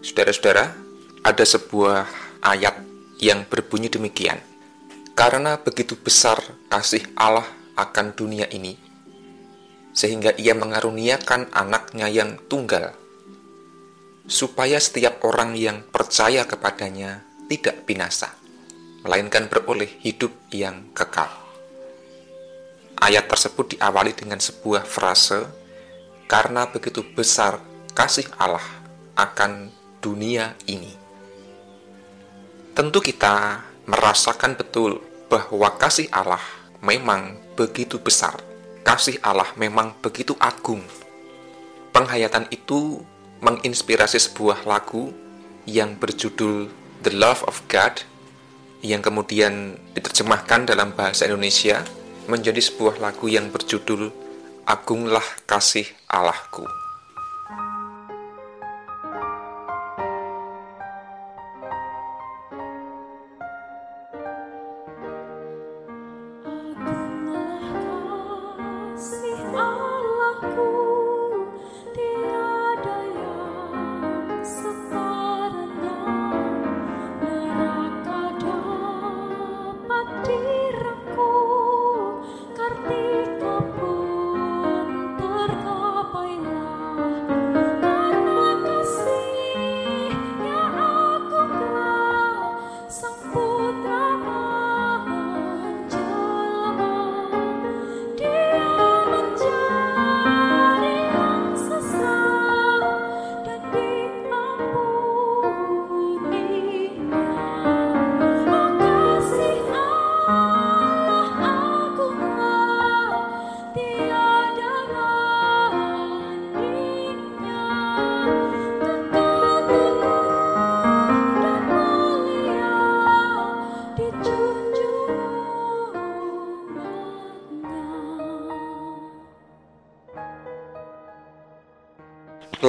[0.00, 0.72] Saudara-saudara,
[1.20, 2.08] ada sebuah
[2.40, 2.80] ayat
[3.20, 4.40] yang berbunyi demikian.
[5.12, 6.40] Karena begitu besar
[6.72, 7.44] kasih Allah
[7.76, 8.80] akan dunia ini,
[9.92, 12.96] sehingga ia mengaruniakan anaknya yang tunggal,
[14.24, 17.20] supaya setiap orang yang percaya kepadanya
[17.52, 18.32] tidak binasa,
[19.04, 21.28] melainkan beroleh hidup yang kekal.
[22.96, 25.44] Ayat tersebut diawali dengan sebuah frase,
[26.24, 27.60] karena begitu besar
[27.92, 28.64] kasih Allah
[29.20, 30.92] akan dunia ini.
[32.72, 36.40] Tentu kita merasakan betul bahwa kasih Allah
[36.80, 38.40] memang begitu besar.
[38.80, 40.80] Kasih Allah memang begitu agung.
[41.92, 43.04] Penghayatan itu
[43.44, 45.12] menginspirasi sebuah lagu
[45.68, 46.72] yang berjudul
[47.04, 48.00] The Love of God
[48.80, 51.84] yang kemudian diterjemahkan dalam bahasa Indonesia
[52.28, 54.08] menjadi sebuah lagu yang berjudul
[54.64, 56.79] Agunglah Kasih Allahku.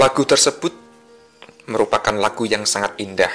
[0.02, 0.74] Lagu tersebut
[1.70, 3.30] merupakan lagu yang sangat indah.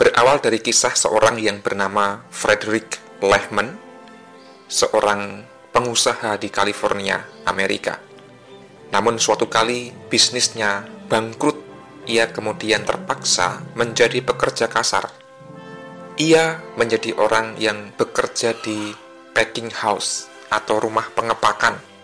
[0.00, 3.76] Berawal dari kisah seorang yang bernama Frederick Lehman,
[4.64, 5.44] seorang
[5.76, 8.00] pengusaha di California, Amerika.
[8.96, 11.60] Namun suatu kali bisnisnya bangkrut,
[12.08, 15.12] ia kemudian terpaksa menjadi pekerja kasar.
[16.16, 18.88] Ia menjadi orang yang bekerja di
[19.36, 21.95] packing house atau rumah pengepakan.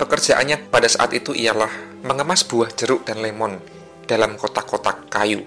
[0.00, 1.68] Pekerjaannya pada saat itu ialah
[2.00, 3.60] mengemas buah jeruk dan lemon
[4.08, 5.44] dalam kotak-kotak kayu.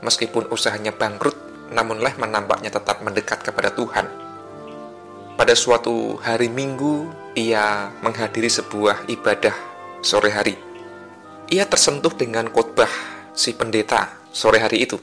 [0.00, 1.36] Meskipun usahanya bangkrut,
[1.68, 4.08] namun Leh menampaknya tetap mendekat kepada Tuhan.
[5.36, 7.04] Pada suatu hari Minggu,
[7.36, 9.52] ia menghadiri sebuah ibadah
[10.00, 10.56] sore hari.
[11.52, 12.88] Ia tersentuh dengan khotbah
[13.36, 14.96] si pendeta sore hari itu.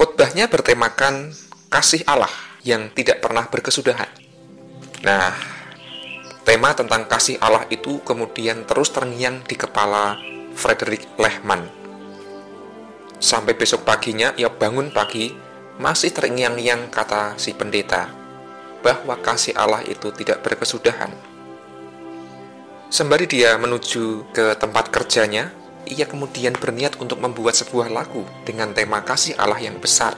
[0.00, 1.36] Khotbahnya bertemakan
[1.68, 2.32] kasih Allah
[2.64, 4.08] yang tidak pernah berkesudahan.
[5.04, 5.49] Nah,
[6.40, 10.16] Tema tentang kasih Allah itu kemudian terus terngiang di kepala
[10.56, 11.68] Frederick Lehman.
[13.20, 15.36] Sampai besok paginya ia bangun pagi,
[15.76, 18.08] masih terngiang-ngiang kata si pendeta,
[18.80, 21.12] bahwa kasih Allah itu tidak berkesudahan.
[22.88, 25.52] Sembari dia menuju ke tempat kerjanya,
[25.84, 30.16] ia kemudian berniat untuk membuat sebuah lagu dengan tema kasih Allah yang besar.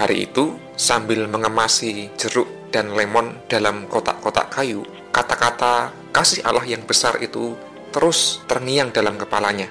[0.00, 7.18] Hari itu, sambil mengemasi jeruk dan lemon dalam kotak-kotak kayu, kata-kata kasih Allah yang besar
[7.18, 7.58] itu
[7.90, 9.70] terus terngiang dalam kepalanya.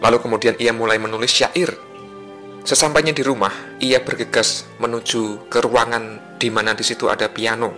[0.00, 1.76] Lalu kemudian ia mulai menulis syair.
[2.64, 7.72] Sesampainya di rumah, ia bergegas menuju ke ruangan di mana di situ ada piano.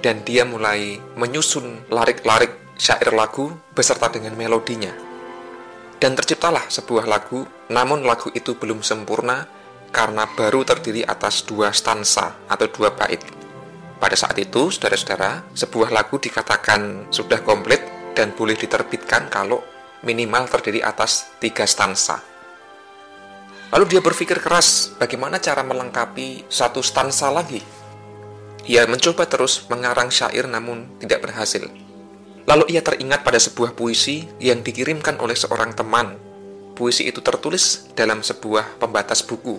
[0.00, 4.92] Dan dia mulai menyusun larik-larik syair lagu beserta dengan melodinya.
[5.96, 9.48] Dan terciptalah sebuah lagu, namun lagu itu belum sempurna
[9.94, 13.43] karena baru terdiri atas dua stansa atau dua bait.
[14.04, 17.80] Pada saat itu, saudara-saudara, sebuah lagu dikatakan sudah komplit
[18.12, 19.64] dan boleh diterbitkan kalau
[20.04, 22.20] minimal terdiri atas tiga stansa.
[23.72, 27.64] Lalu dia berpikir keras bagaimana cara melengkapi satu stansa lagi.
[28.68, 31.64] Ia mencoba terus mengarang syair namun tidak berhasil.
[32.44, 36.20] Lalu ia teringat pada sebuah puisi yang dikirimkan oleh seorang teman.
[36.76, 39.56] Puisi itu tertulis dalam sebuah pembatas buku.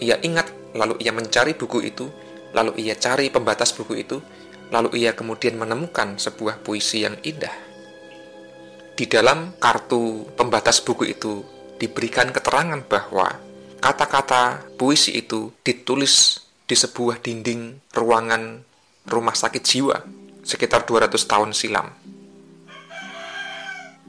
[0.00, 2.08] Ia ingat, lalu ia mencari buku itu
[2.54, 4.22] Lalu ia cari pembatas buku itu,
[4.70, 7.52] lalu ia kemudian menemukan sebuah puisi yang indah.
[8.94, 11.42] Di dalam kartu pembatas buku itu
[11.82, 13.26] diberikan keterangan bahwa
[13.82, 18.62] kata-kata puisi itu ditulis di sebuah dinding ruangan
[19.10, 19.98] rumah sakit jiwa
[20.46, 21.90] sekitar 200 tahun silam.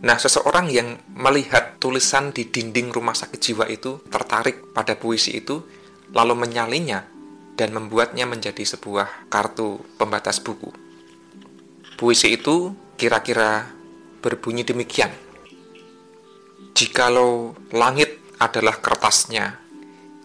[0.06, 5.66] Nah, seseorang yang melihat tulisan di dinding rumah sakit jiwa itu tertarik pada puisi itu,
[6.14, 7.15] lalu menyalinya
[7.56, 10.72] dan membuatnya menjadi sebuah kartu pembatas buku.
[11.96, 13.72] Puisi itu kira-kira
[14.20, 15.12] berbunyi demikian.
[16.76, 19.56] Jikalau langit adalah kertasnya,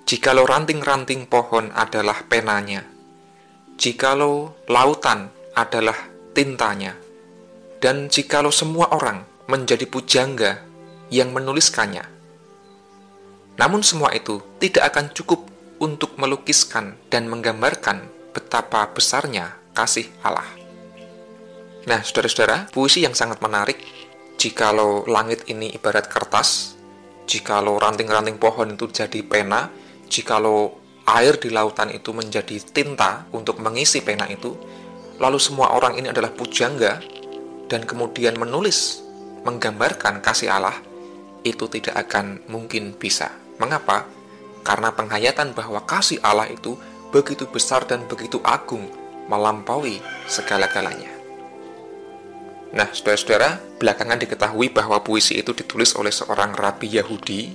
[0.02, 2.82] jikalau ranting-ranting pohon adalah penanya,
[3.78, 5.94] jikalau lautan adalah
[6.34, 6.98] tintanya,
[7.78, 10.58] dan jikalau semua orang menjadi pujangga
[11.14, 12.02] yang menuliskannya.
[13.54, 15.46] Namun semua itu tidak akan cukup
[15.80, 18.04] untuk melukiskan dan menggambarkan
[18.36, 20.46] betapa besarnya kasih Allah.
[21.88, 23.80] Nah, saudara-saudara, puisi yang sangat menarik
[24.36, 26.76] jikalau langit ini ibarat kertas,
[27.24, 29.72] jikalau ranting-ranting pohon itu jadi pena,
[30.12, 30.76] jikalau
[31.08, 34.52] air di lautan itu menjadi tinta untuk mengisi pena itu,
[35.16, 37.00] lalu semua orang ini adalah pujangga
[37.72, 39.00] dan kemudian menulis
[39.48, 40.76] menggambarkan kasih Allah,
[41.40, 43.32] itu tidak akan mungkin bisa.
[43.56, 44.19] Mengapa?
[44.60, 46.76] Karena penghayatan bahwa kasih Allah itu
[47.10, 48.86] begitu besar dan begitu agung,
[49.26, 51.10] melampaui segala-galanya.
[52.70, 57.50] Nah, saudara-saudara, belakangan diketahui bahwa puisi itu ditulis oleh seorang rabi Yahudi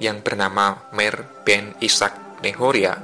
[0.00, 2.96] yang bernama Mer Ben Ishak Nehoria,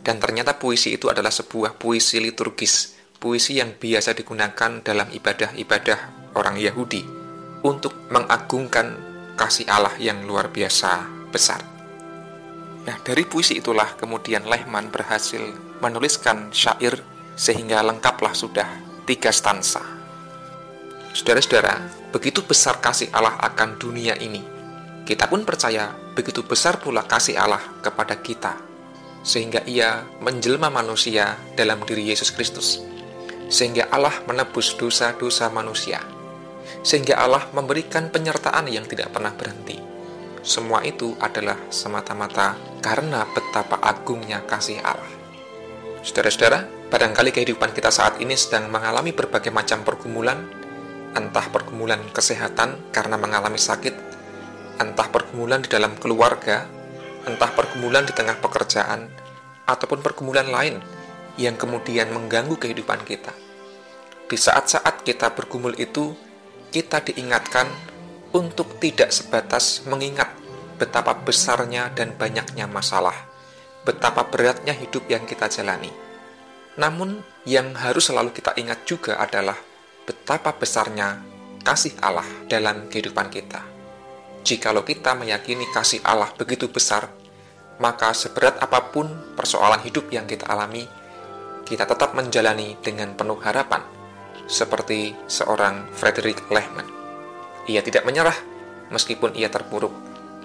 [0.00, 6.56] dan ternyata puisi itu adalah sebuah puisi liturgis, puisi yang biasa digunakan dalam ibadah-ibadah orang
[6.56, 7.04] Yahudi
[7.62, 8.96] untuk mengagungkan
[9.36, 11.71] kasih Allah yang luar biasa besar.
[12.82, 15.40] Nah, dari puisi itulah kemudian Lehman berhasil
[15.78, 16.98] menuliskan syair
[17.38, 18.66] sehingga lengkaplah sudah
[19.06, 19.82] tiga stansa.
[21.14, 21.78] Saudara-saudara,
[22.10, 24.42] begitu besar kasih Allah akan dunia ini.
[25.06, 28.58] Kita pun percaya begitu besar pula kasih Allah kepada kita,
[29.22, 32.80] sehingga ia menjelma manusia dalam diri Yesus Kristus,
[33.50, 36.02] sehingga Allah menebus dosa-dosa manusia
[36.82, 39.91] sehingga Allah memberikan penyertaan yang tidak pernah berhenti.
[40.42, 45.14] Semua itu adalah semata-mata karena betapa agungnya kasih Allah.
[46.02, 50.42] Saudara-saudara, barangkali kehidupan kita saat ini sedang mengalami berbagai macam pergumulan,
[51.14, 53.94] entah pergumulan kesehatan karena mengalami sakit,
[54.82, 56.66] entah pergumulan di dalam keluarga,
[57.22, 59.06] entah pergumulan di tengah pekerjaan,
[59.70, 60.82] ataupun pergumulan lain
[61.38, 63.30] yang kemudian mengganggu kehidupan kita.
[64.26, 66.18] Di saat-saat kita bergumul itu,
[66.74, 67.91] kita diingatkan
[68.32, 70.32] untuk tidak sebatas mengingat
[70.80, 73.14] betapa besarnya dan banyaknya masalah,
[73.84, 75.92] betapa beratnya hidup yang kita jalani.
[76.80, 79.56] Namun, yang harus selalu kita ingat juga adalah
[80.08, 81.20] betapa besarnya
[81.60, 83.60] kasih Allah dalam kehidupan kita.
[84.42, 87.12] Jikalau kita meyakini kasih Allah begitu besar,
[87.78, 89.06] maka seberat apa pun
[89.38, 90.88] persoalan hidup yang kita alami,
[91.62, 93.84] kita tetap menjalani dengan penuh harapan
[94.50, 97.01] seperti seorang Frederick Lehman.
[97.70, 98.34] Ia tidak menyerah
[98.90, 99.94] meskipun ia terpuruk,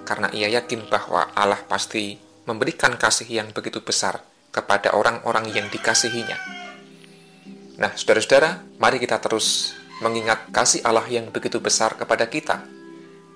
[0.05, 2.15] karena ia yakin bahwa Allah pasti
[2.47, 4.23] memberikan kasih yang begitu besar
[4.53, 6.37] kepada orang-orang yang dikasihinya.
[7.77, 12.63] Nah, saudara-saudara, mari kita terus mengingat kasih Allah yang begitu besar kepada kita,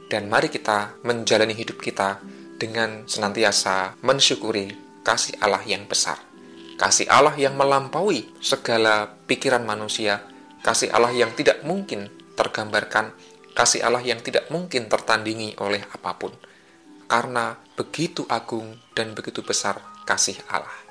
[0.07, 2.21] dan mari kita menjalani hidup kita
[2.57, 6.17] dengan senantiasa mensyukuri kasih Allah yang besar.
[6.77, 10.25] Kasih Allah yang melampaui segala pikiran manusia
[10.61, 13.13] kasih Allah yang tidak mungkin tergambarkan,
[13.51, 16.33] kasih Allah yang tidak mungkin tertandingi oleh apa pun,
[17.07, 20.90] karena begitu agung dan begitu besar kasih Allah.